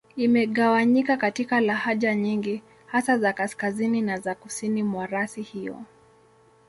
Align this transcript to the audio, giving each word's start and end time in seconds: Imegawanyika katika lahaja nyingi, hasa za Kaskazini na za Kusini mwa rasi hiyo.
Imegawanyika 0.17 1.17
katika 1.17 1.61
lahaja 1.61 2.15
nyingi, 2.15 2.61
hasa 2.85 3.17
za 3.17 3.33
Kaskazini 3.33 4.01
na 4.01 4.19
za 4.19 4.35
Kusini 4.35 4.83
mwa 4.83 5.07
rasi 5.07 5.41
hiyo. 5.41 5.83